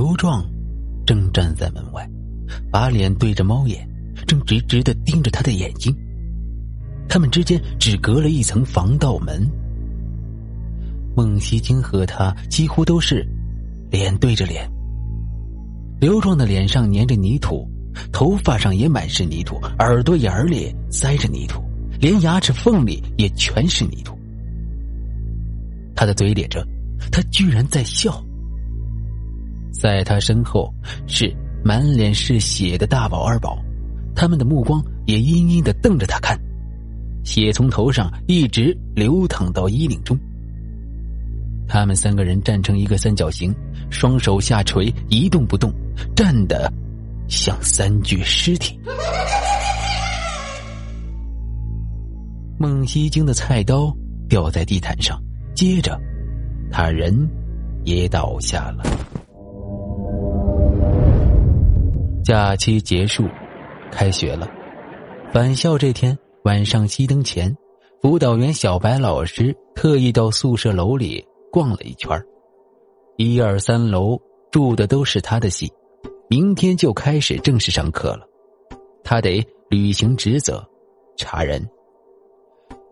[0.00, 0.42] 刘壮
[1.04, 2.08] 正站在门外，
[2.72, 3.86] 把脸对着猫眼，
[4.26, 5.94] 正直直的盯着他的眼睛。
[7.06, 9.46] 他们之间只隔了一层防盗门。
[11.14, 13.28] 孟西京和他几乎都是
[13.90, 14.66] 脸对着脸。
[16.00, 17.68] 刘壮的脸上粘着泥土，
[18.10, 21.62] 头发上也满是泥土，耳朵眼里塞着泥土，
[22.00, 24.18] 连牙齿缝里也全是泥土。
[25.94, 26.66] 他的嘴咧着，
[27.12, 28.18] 他居然在笑。
[29.80, 30.70] 在他身后
[31.06, 31.34] 是
[31.64, 33.58] 满脸是血的大宝、二宝，
[34.14, 36.38] 他们的目光也阴阴的瞪着他看，
[37.24, 40.18] 血从头上一直流淌到衣领中。
[41.66, 43.54] 他们三个人站成一个三角形，
[43.88, 45.72] 双手下垂，一动不动，
[46.14, 46.70] 站的
[47.26, 48.78] 像三具尸体。
[52.58, 53.90] 孟西京的菜刀
[54.28, 55.18] 掉在地毯上，
[55.54, 55.98] 接着，
[56.70, 57.26] 他人
[57.84, 58.84] 也倒下了。
[62.30, 63.24] 假期结束，
[63.90, 64.48] 开学了。
[65.32, 67.52] 返校这天晚上熄灯前，
[68.00, 71.26] 辅导员小白老师特意到宿舍楼里。
[71.50, 72.24] 逛了一圈
[73.16, 74.16] 一二三楼
[74.52, 75.68] 住的都是他的系，
[76.28, 78.24] 明天就开始正式上课了，
[79.02, 80.64] 他得履行职责，
[81.16, 81.68] 查人。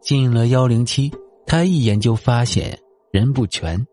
[0.02, 1.12] 进了幺零七，
[1.46, 2.76] 他一眼就发现
[3.12, 3.86] 人不全，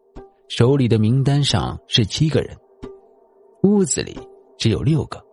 [0.49, 2.57] 手里的名单上是七个人，
[3.61, 4.17] 屋子里
[4.57, 5.23] 只有六个。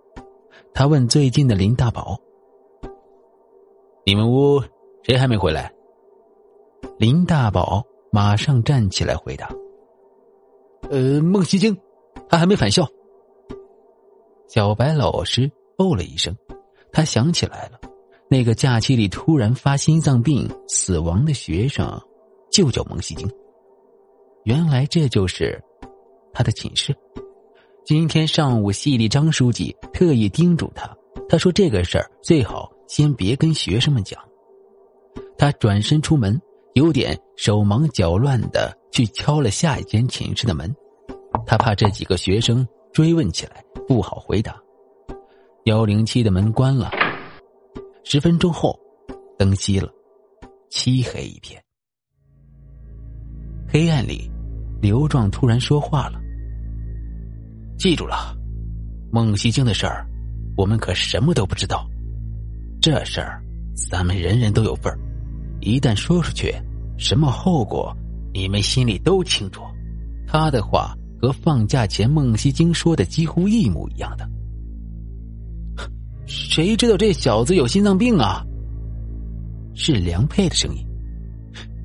[0.74, 2.18] 他问最近的林大宝
[4.06, 4.62] ：“你们屋
[5.02, 5.72] 谁还没回来？”
[6.98, 7.84] 林大宝。
[8.14, 9.48] 马上站起来回答
[10.90, 11.74] ：“呃，孟西京，
[12.28, 12.86] 他还没返校。”
[14.48, 16.36] 小白老师哦了一声，
[16.92, 17.80] 他想起来了，
[18.28, 21.98] 那个假期里突然发心脏病死亡的学生，
[22.50, 23.26] 就叫孟西京。
[24.44, 25.58] 原来这就是
[26.34, 26.94] 他的寝室。
[27.84, 30.88] 今天上午，系里张书记特意叮嘱他，
[31.28, 34.22] 他说这个事儿最好先别跟学生们讲。
[35.36, 36.40] 他转身出门。
[36.74, 40.74] 有点手忙脚乱的去敲了下一间寝室的门，
[41.44, 44.58] 他怕这几个学生追问起来不好回答。
[45.64, 46.90] 幺零七的门关了，
[48.04, 48.74] 十分钟后，
[49.36, 49.92] 灯熄了，
[50.70, 51.62] 漆黑一片。
[53.68, 54.30] 黑暗里，
[54.80, 56.18] 刘壮突然说话了
[57.82, 58.32] ：“记住了，
[59.10, 60.06] 孟西京的事儿，
[60.56, 61.84] 我们可什么都不知道。
[62.80, 63.42] 这事儿，
[63.90, 64.96] 咱们人人都有份儿。”
[65.60, 66.54] 一旦说出去，
[66.96, 67.92] 什么后果，
[68.32, 69.62] 你们心里都清楚。
[70.28, 74.30] 他的话和放假前孟西京说的几乎一模一样的。
[76.24, 78.46] 谁知道这小子有心脏病啊？
[79.74, 80.86] 是梁佩的声音。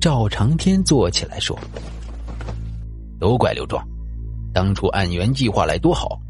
[0.00, 1.58] 赵长天坐起来说
[3.18, 3.84] ：“都怪刘壮，
[4.52, 6.20] 当初按原计划来多好，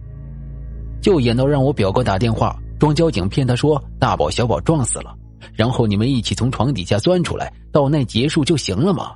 [1.00, 5.14] 就演到让我表哥打电话装交警骗他说大宝小宝撞死了。”
[5.54, 9.12] 然后你们一起从床底下钻出来，到那结束就行了吗？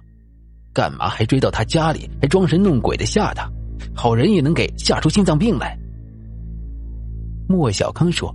[0.72, 3.48] 干嘛还追到他家里，还装神弄鬼的吓他？
[3.94, 5.78] 好人也能给吓出心脏病来？
[7.48, 8.34] 莫小康说：“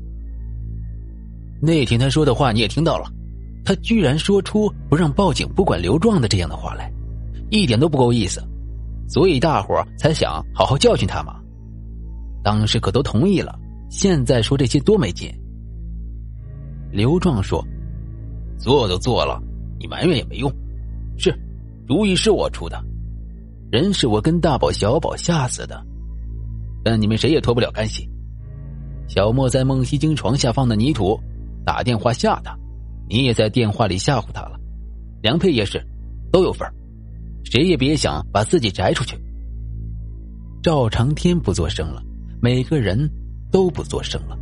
[1.60, 3.10] 那天他说的话你也听到了，
[3.66, 6.92] 他居然说出不让报警、不管刘壮的这样的话来，
[7.50, 8.44] 一点都不够意思，
[9.08, 11.40] 所以大伙才想好好教训他嘛。
[12.44, 13.58] 当时可都同意了，
[13.90, 15.34] 现在说这些多没劲。”
[16.92, 17.66] 刘壮说。
[18.60, 19.40] 做都做了，
[19.80, 20.52] 你埋怨也没用。
[21.16, 21.32] 是，
[21.88, 22.84] 主意是我出的，
[23.72, 25.80] 人是我跟大宝、小宝吓死的，
[26.84, 28.10] 但你们谁也脱不了干系。
[29.08, 31.20] 小莫在孟西京床下放的泥土，
[31.64, 32.58] 打电话吓他，
[33.08, 34.60] 你也在电话里吓唬他了。
[35.22, 35.80] 梁佩也是，
[36.32, 36.68] 都有份
[37.50, 39.18] 谁也别想把自己摘出去。
[40.62, 42.04] 赵长天不作声了，
[42.42, 43.10] 每个人
[43.50, 44.38] 都不作声了。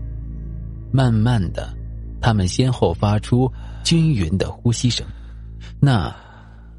[0.91, 1.71] 慢慢的，
[2.19, 3.51] 他们先后发出。
[3.83, 5.05] 均匀的呼吸声，
[5.79, 6.11] 那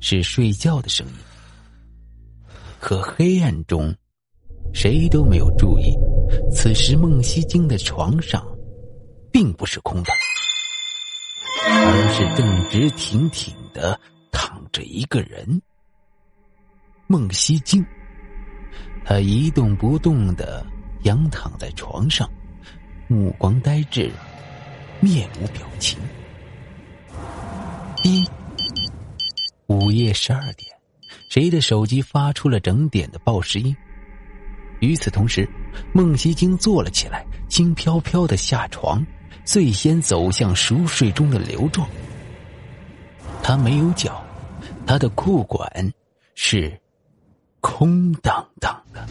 [0.00, 1.12] 是睡觉的声音。
[2.80, 3.95] 可黑暗中，
[4.74, 5.97] 谁都没有注意，
[6.51, 8.45] 此时孟西京的床上，
[9.30, 10.10] 并不是空的，
[11.65, 14.01] 而是正直挺挺的
[14.33, 15.62] 躺着一个人。
[17.08, 17.84] 孟西京，
[19.04, 20.66] 他一动不动的
[21.04, 22.28] 仰躺在床上，
[23.06, 24.10] 目光呆滞，
[24.98, 25.97] 面无表情。
[28.03, 28.28] 一
[29.68, 30.68] 午夜十二点，
[31.28, 33.76] 谁的手机发出了整点的报时音？
[34.80, 35.48] 与此同时，
[35.92, 39.04] 孟西京坐了起来，轻飘飘的下床，
[39.44, 41.88] 最先走向熟睡中的刘壮。
[43.44, 44.24] 他没有脚，
[44.84, 45.70] 他的裤管
[46.34, 46.76] 是
[47.66, 49.04] 空荡荡的。